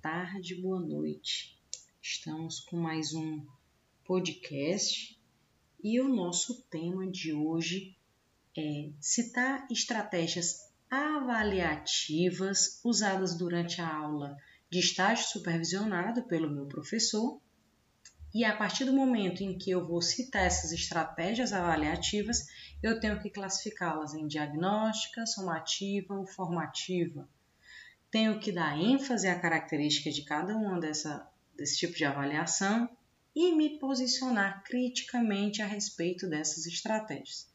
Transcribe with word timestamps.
tarde, 0.00 0.54
boa 0.54 0.80
noite. 0.80 1.58
Estamos 2.00 2.60
com 2.60 2.76
mais 2.76 3.12
um 3.12 3.44
podcast 4.04 5.18
e 5.82 6.00
o 6.00 6.08
nosso 6.08 6.62
tema 6.70 7.06
de 7.10 7.32
hoje 7.32 7.96
é 8.56 8.90
citar 9.00 9.66
estratégias 9.70 10.72
avaliativas 10.90 12.80
usadas 12.82 13.36
durante 13.36 13.80
a 13.80 13.94
aula 13.94 14.36
de 14.70 14.78
estágio 14.78 15.26
supervisionado 15.26 16.22
pelo 16.24 16.50
meu 16.50 16.66
professor. 16.66 17.40
E 18.32 18.44
a 18.44 18.56
partir 18.56 18.84
do 18.84 18.92
momento 18.92 19.42
em 19.42 19.58
que 19.58 19.70
eu 19.70 19.86
vou 19.86 20.00
citar 20.00 20.46
essas 20.46 20.72
estratégias 20.72 21.52
avaliativas, 21.52 22.46
eu 22.82 22.98
tenho 22.98 23.20
que 23.20 23.30
classificá-las 23.30 24.14
em 24.14 24.26
diagnóstica, 24.26 25.26
somativa 25.26 26.14
ou 26.14 26.26
formativa 26.26 27.28
tenho 28.14 28.38
que 28.38 28.52
dar 28.52 28.78
ênfase 28.78 29.26
à 29.26 29.36
característica 29.36 30.08
de 30.08 30.22
cada 30.22 30.56
uma 30.56 30.78
dessa, 30.78 31.28
desse 31.56 31.78
tipo 31.78 31.96
de 31.96 32.04
avaliação 32.04 32.88
e 33.34 33.50
me 33.50 33.76
posicionar 33.80 34.62
criticamente 34.62 35.60
a 35.60 35.66
respeito 35.66 36.28
dessas 36.28 36.64
estratégias. 36.64 37.52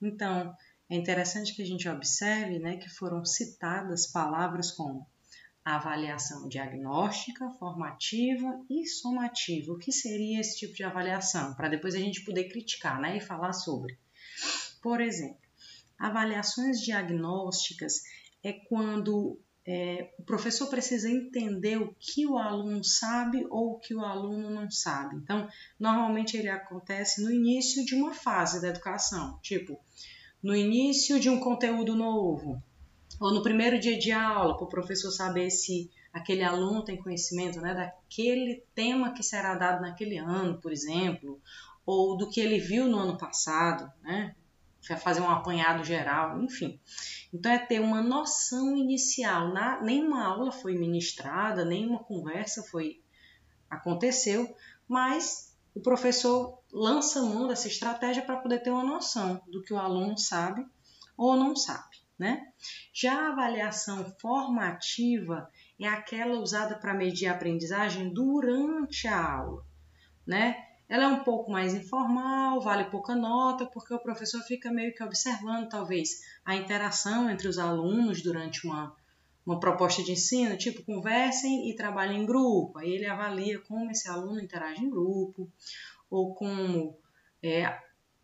Então, 0.00 0.56
é 0.88 0.96
interessante 0.96 1.54
que 1.54 1.60
a 1.60 1.66
gente 1.66 1.86
observe 1.86 2.58
né, 2.58 2.78
que 2.78 2.88
foram 2.88 3.22
citadas 3.22 4.06
palavras 4.06 4.70
como 4.70 5.06
avaliação 5.62 6.48
diagnóstica, 6.48 7.50
formativa 7.58 8.64
e 8.70 8.86
somativa. 8.86 9.74
O 9.74 9.78
que 9.78 9.92
seria 9.92 10.40
esse 10.40 10.56
tipo 10.56 10.72
de 10.72 10.84
avaliação? 10.84 11.52
Para 11.52 11.68
depois 11.68 11.94
a 11.94 11.98
gente 11.98 12.24
poder 12.24 12.44
criticar 12.44 12.98
né, 12.98 13.18
e 13.18 13.20
falar 13.20 13.52
sobre. 13.52 13.98
Por 14.80 15.02
exemplo, 15.02 15.42
avaliações 15.98 16.80
diagnósticas 16.80 18.00
é 18.42 18.54
quando 18.54 19.38
é, 19.70 20.14
o 20.18 20.22
professor 20.22 20.66
precisa 20.68 21.10
entender 21.10 21.76
o 21.76 21.94
que 22.00 22.26
o 22.26 22.38
aluno 22.38 22.82
sabe 22.82 23.46
ou 23.50 23.72
o 23.72 23.78
que 23.78 23.94
o 23.94 24.00
aluno 24.00 24.48
não 24.48 24.70
sabe. 24.70 25.16
Então, 25.16 25.46
normalmente 25.78 26.38
ele 26.38 26.48
acontece 26.48 27.22
no 27.22 27.30
início 27.30 27.84
de 27.84 27.94
uma 27.94 28.14
fase 28.14 28.62
da 28.62 28.68
educação, 28.68 29.38
tipo, 29.42 29.78
no 30.42 30.56
início 30.56 31.20
de 31.20 31.28
um 31.28 31.38
conteúdo 31.38 31.94
novo, 31.94 32.62
ou 33.20 33.30
no 33.30 33.42
primeiro 33.42 33.78
dia 33.78 33.98
de 33.98 34.10
aula, 34.10 34.56
para 34.56 34.64
o 34.64 34.70
professor 34.70 35.10
saber 35.10 35.50
se 35.50 35.90
aquele 36.14 36.42
aluno 36.42 36.82
tem 36.82 36.96
conhecimento 36.96 37.60
né, 37.60 37.74
daquele 37.74 38.64
tema 38.74 39.12
que 39.12 39.22
será 39.22 39.54
dado 39.54 39.82
naquele 39.82 40.16
ano, 40.16 40.58
por 40.62 40.72
exemplo, 40.72 41.38
ou 41.84 42.16
do 42.16 42.30
que 42.30 42.40
ele 42.40 42.58
viu 42.58 42.88
no 42.88 42.98
ano 42.98 43.18
passado, 43.18 43.92
né? 44.02 44.34
Fazer 44.96 45.20
um 45.20 45.30
apanhado 45.30 45.84
geral, 45.84 46.40
enfim. 46.42 46.80
Então, 47.32 47.52
é 47.52 47.58
ter 47.58 47.80
uma 47.80 48.00
noção 48.02 48.76
inicial. 48.76 49.52
Na, 49.52 49.80
nenhuma 49.82 50.24
aula 50.24 50.50
foi 50.50 50.76
ministrada, 50.76 51.64
nenhuma 51.64 51.98
conversa 52.02 52.62
foi 52.62 53.00
aconteceu, 53.70 54.54
mas 54.88 55.54
o 55.74 55.80
professor 55.80 56.58
lança 56.72 57.22
mão 57.22 57.46
dessa 57.46 57.68
estratégia 57.68 58.22
para 58.22 58.38
poder 58.38 58.60
ter 58.60 58.70
uma 58.70 58.82
noção 58.82 59.42
do 59.46 59.62
que 59.62 59.72
o 59.72 59.78
aluno 59.78 60.16
sabe 60.18 60.66
ou 61.16 61.36
não 61.36 61.54
sabe. 61.54 61.98
Né? 62.18 62.48
Já 62.92 63.14
a 63.14 63.32
avaliação 63.32 64.04
formativa 64.20 65.48
é 65.78 65.86
aquela 65.86 66.40
usada 66.40 66.76
para 66.76 66.94
medir 66.94 67.28
a 67.28 67.32
aprendizagem 67.32 68.12
durante 68.12 69.06
a 69.06 69.34
aula. 69.34 69.64
Né? 70.26 70.67
Ela 70.88 71.04
é 71.04 71.08
um 71.08 71.22
pouco 71.22 71.50
mais 71.50 71.74
informal, 71.74 72.62
vale 72.62 72.84
pouca 72.84 73.14
nota, 73.14 73.66
porque 73.66 73.92
o 73.92 73.98
professor 73.98 74.40
fica 74.42 74.72
meio 74.72 74.94
que 74.94 75.02
observando, 75.02 75.68
talvez, 75.68 76.22
a 76.44 76.56
interação 76.56 77.28
entre 77.28 77.46
os 77.46 77.58
alunos 77.58 78.22
durante 78.22 78.66
uma, 78.66 78.96
uma 79.44 79.60
proposta 79.60 80.02
de 80.02 80.12
ensino, 80.12 80.56
tipo, 80.56 80.82
conversem 80.82 81.68
e 81.68 81.76
trabalhem 81.76 82.22
em 82.22 82.26
grupo. 82.26 82.78
Aí 82.78 82.90
ele 82.90 83.06
avalia 83.06 83.58
como 83.58 83.90
esse 83.90 84.08
aluno 84.08 84.40
interage 84.40 84.82
em 84.82 84.88
grupo, 84.88 85.50
ou 86.10 86.34
como 86.34 86.98
é, 87.42 87.78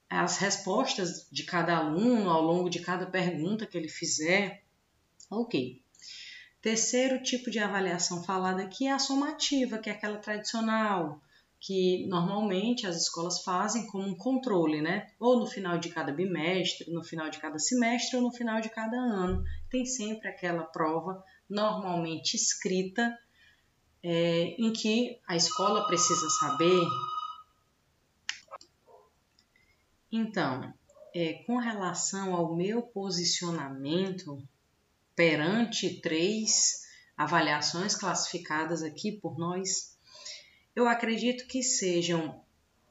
as 0.08 0.38
respostas 0.38 1.28
de 1.30 1.42
cada 1.42 1.76
aluno 1.76 2.30
ao 2.30 2.40
longo 2.40 2.70
de 2.70 2.80
cada 2.80 3.04
pergunta 3.04 3.66
que 3.66 3.76
ele 3.76 3.88
fizer. 3.88 4.62
Ok. 5.30 5.82
Terceiro 6.62 7.22
tipo 7.22 7.50
de 7.50 7.58
avaliação 7.58 8.24
falada 8.24 8.62
aqui 8.62 8.86
é 8.86 8.92
a 8.92 8.98
somativa, 8.98 9.76
que 9.76 9.90
é 9.90 9.92
aquela 9.92 10.16
tradicional, 10.16 11.20
que 11.66 12.06
normalmente 12.08 12.86
as 12.86 12.94
escolas 12.94 13.42
fazem 13.42 13.86
como 13.86 14.06
um 14.06 14.14
controle, 14.14 14.82
né? 14.82 15.10
Ou 15.18 15.40
no 15.40 15.46
final 15.46 15.78
de 15.78 15.88
cada 15.88 16.12
bimestre, 16.12 16.92
no 16.92 17.02
final 17.02 17.30
de 17.30 17.38
cada 17.38 17.58
semestre 17.58 18.16
ou 18.16 18.22
no 18.22 18.30
final 18.30 18.60
de 18.60 18.68
cada 18.68 18.98
ano. 18.98 19.42
Tem 19.70 19.86
sempre 19.86 20.28
aquela 20.28 20.62
prova, 20.62 21.24
normalmente 21.48 22.34
escrita, 22.34 23.18
é, 24.02 24.54
em 24.58 24.74
que 24.74 25.18
a 25.26 25.36
escola 25.36 25.86
precisa 25.86 26.28
saber. 26.28 26.86
Então, 30.12 30.70
é, 31.14 31.44
com 31.46 31.56
relação 31.56 32.34
ao 32.34 32.54
meu 32.54 32.82
posicionamento 32.82 34.46
perante 35.16 35.98
três 36.02 36.82
avaliações 37.16 37.94
classificadas 37.94 38.82
aqui 38.82 39.12
por 39.12 39.38
nós 39.38 39.93
eu 40.74 40.88
acredito 40.88 41.46
que 41.46 41.62
sejam 41.62 42.42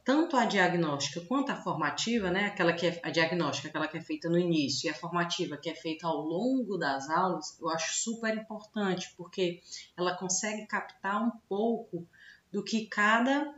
tanto 0.04 0.36
a 0.36 0.46
diagnóstica 0.46 1.22
quanto 1.22 1.52
a 1.52 1.56
formativa, 1.56 2.30
né, 2.30 2.48
aquela 2.48 2.74
que 2.74 2.88
é 2.88 3.00
a 3.04 3.10
diagnóstica, 3.10 3.70
aquela 3.70 3.88
que 3.88 3.98
é 3.98 4.02
feita 4.02 4.30
no 4.30 4.38
início, 4.38 4.88
e 4.88 4.90
a 4.90 4.94
formativa, 4.94 5.58
que 5.58 5.70
é 5.70 5.76
feita 5.76 6.08
ao 6.08 6.18
longo 6.18 6.78
das 6.78 7.10
aulas, 7.10 7.58
eu 7.60 7.70
acho 7.70 8.04
super 8.04 8.36
importante, 8.36 9.14
porque 9.16 9.62
ela 9.96 10.16
consegue 10.18 10.66
captar 10.68 11.24
um 11.24 11.32
pouco 11.48 12.06
do 12.52 12.64
que 12.64 12.86
cada 12.88 13.54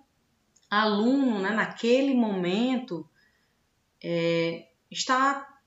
aluno, 0.70 1.40
né, 1.40 1.50
naquele 1.50 2.14
momento, 2.14 3.10
é, 4.04 4.68
está 4.92 5.60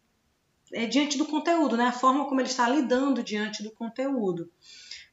é, 0.73 0.87
diante 0.87 1.19
do 1.19 1.27
conteúdo, 1.27 1.77
né, 1.77 1.87
a 1.87 1.93
forma 1.93 2.29
como 2.29 2.41
ele 2.41 2.49
está 2.49 2.69
lidando 2.69 3.23
diante 3.23 3.63
do 3.65 3.71
conteúdo. 3.73 4.51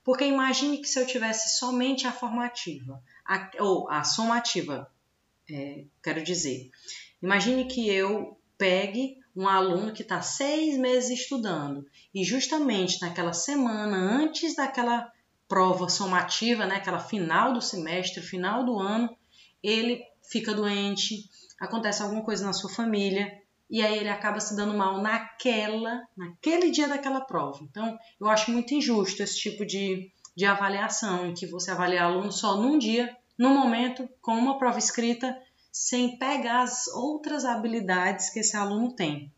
Porque 0.05 0.23
imagine 0.23 0.77
que 0.77 0.87
se 0.87 0.99
eu 0.99 1.07
tivesse 1.07 1.57
somente 1.57 2.05
a 2.05 2.11
formativa, 2.11 3.01
a, 3.25 3.49
ou 3.59 3.89
a 3.89 4.03
somativa, 4.03 4.87
é, 5.49 5.85
quero 6.01 6.23
dizer. 6.23 6.69
Imagine 7.21 7.65
que 7.65 7.89
eu 7.89 8.39
pegue 8.55 9.17
um 9.35 9.47
aluno 9.47 9.91
que 9.91 10.03
está 10.03 10.21
seis 10.21 10.77
meses 10.77 11.09
estudando 11.21 11.85
e 12.13 12.23
justamente 12.23 13.01
naquela 13.01 13.33
semana 13.33 13.97
antes 13.97 14.55
daquela 14.55 15.11
prova 15.47 15.89
somativa, 15.89 16.67
né, 16.67 16.75
aquela 16.75 16.99
final 16.99 17.51
do 17.51 17.61
semestre, 17.61 18.21
final 18.21 18.63
do 18.63 18.79
ano, 18.79 19.09
ele 19.61 20.03
fica 20.29 20.53
doente, 20.53 21.27
acontece 21.59 22.03
alguma 22.03 22.23
coisa 22.23 22.45
na 22.45 22.53
sua 22.53 22.69
família 22.69 23.41
e 23.69 23.81
aí 23.81 23.97
ele 23.97 24.09
acaba 24.09 24.39
se 24.39 24.55
dando 24.55 24.77
mal 24.77 25.01
naquela, 25.01 26.03
naquele 26.15 26.69
dia 26.71 26.87
daquela 26.87 27.21
prova. 27.21 27.59
Então, 27.63 27.97
eu 28.19 28.27
acho 28.27 28.51
muito 28.51 28.73
injusto 28.73 29.23
esse 29.23 29.37
tipo 29.37 29.65
de, 29.65 30.11
de 30.35 30.45
avaliação, 30.45 31.27
em 31.27 31.33
que 31.33 31.47
você 31.47 31.71
avalia 31.71 32.03
aluno 32.03 32.31
só 32.31 32.57
num 32.61 32.77
dia, 32.77 33.15
num 33.37 33.53
momento, 33.53 34.07
com 34.21 34.33
uma 34.33 34.57
prova 34.57 34.77
escrita, 34.77 35.35
sem 35.71 36.17
pegar 36.17 36.61
as 36.61 36.87
outras 36.87 37.43
habilidades 37.43 38.29
que 38.29 38.39
esse 38.39 38.55
aluno 38.55 38.95
tem. 38.95 39.31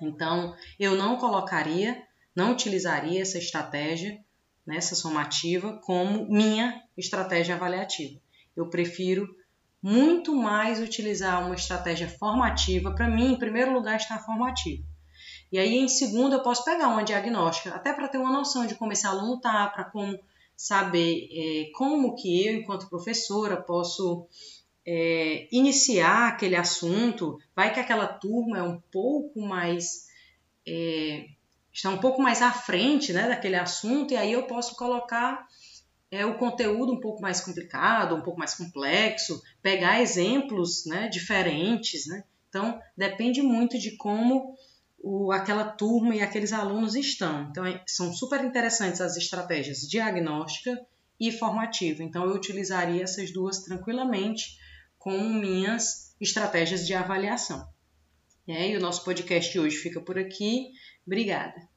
Então, 0.00 0.54
eu 0.78 0.94
não 0.94 1.16
colocaria, 1.16 2.02
não 2.34 2.52
utilizaria 2.52 3.20
essa 3.20 3.38
estratégia, 3.38 4.20
nessa 4.66 4.94
né, 4.94 5.00
somativa, 5.00 5.80
como 5.84 6.28
minha 6.28 6.82
estratégia 6.96 7.54
avaliativa. 7.54 8.20
Eu 8.56 8.68
prefiro 8.68 9.28
muito 9.86 10.34
mais 10.34 10.80
utilizar 10.80 11.46
uma 11.46 11.54
estratégia 11.54 12.08
formativa. 12.08 12.92
Para 12.92 13.08
mim, 13.08 13.34
em 13.34 13.38
primeiro 13.38 13.72
lugar, 13.72 13.96
está 13.96 14.18
formativa. 14.18 14.82
E 15.52 15.60
aí, 15.60 15.76
em 15.76 15.86
segundo, 15.86 16.34
eu 16.34 16.42
posso 16.42 16.64
pegar 16.64 16.88
uma 16.88 17.04
diagnóstica, 17.04 17.72
até 17.72 17.92
para 17.92 18.08
ter 18.08 18.18
uma 18.18 18.32
noção 18.32 18.66
de 18.66 18.74
como 18.74 18.92
esse 18.92 19.06
aluno 19.06 19.36
está, 19.36 19.68
para 19.68 19.84
como 19.84 20.18
saber 20.56 21.28
é, 21.30 21.70
como 21.72 22.16
que 22.16 22.44
eu, 22.44 22.56
enquanto 22.56 22.88
professora, 22.88 23.56
posso 23.56 24.26
é, 24.84 25.46
iniciar 25.52 26.30
aquele 26.30 26.56
assunto. 26.56 27.38
Vai 27.54 27.72
que 27.72 27.78
aquela 27.78 28.08
turma 28.08 28.58
é 28.58 28.62
um 28.64 28.80
pouco 28.90 29.40
mais 29.40 30.08
é, 30.66 31.26
está 31.72 31.90
um 31.90 31.98
pouco 31.98 32.20
mais 32.20 32.42
à 32.42 32.50
frente, 32.50 33.12
né, 33.12 33.28
daquele 33.28 33.54
assunto 33.54 34.12
e 34.12 34.16
aí 34.16 34.32
eu 34.32 34.42
posso 34.48 34.74
colocar 34.74 35.46
é 36.10 36.24
o 36.24 36.38
conteúdo 36.38 36.92
um 36.92 37.00
pouco 37.00 37.20
mais 37.20 37.40
complicado, 37.40 38.14
um 38.14 38.22
pouco 38.22 38.38
mais 38.38 38.54
complexo, 38.54 39.42
pegar 39.62 40.00
exemplos, 40.00 40.86
né, 40.86 41.08
diferentes, 41.08 42.06
né? 42.06 42.24
Então 42.48 42.80
depende 42.96 43.42
muito 43.42 43.78
de 43.78 43.96
como 43.96 44.56
o, 44.98 45.30
aquela 45.30 45.64
turma 45.64 46.14
e 46.14 46.20
aqueles 46.20 46.52
alunos 46.52 46.94
estão. 46.94 47.48
Então, 47.50 47.64
é, 47.64 47.82
são 47.86 48.12
super 48.12 48.44
interessantes 48.44 49.00
as 49.00 49.16
estratégias 49.16 49.80
diagnóstica 49.80 50.80
e 51.18 51.30
formativa. 51.30 52.02
Então, 52.02 52.24
eu 52.24 52.34
utilizaria 52.34 53.02
essas 53.02 53.32
duas 53.32 53.62
tranquilamente 53.62 54.58
com 54.98 55.16
minhas 55.16 56.14
estratégias 56.20 56.86
de 56.86 56.94
avaliação. 56.94 57.66
E 58.48 58.52
aí, 58.52 58.76
o 58.76 58.80
nosso 58.80 59.04
podcast 59.04 59.58
hoje 59.58 59.76
fica 59.76 60.00
por 60.00 60.18
aqui. 60.18 60.72
Obrigada. 61.06 61.75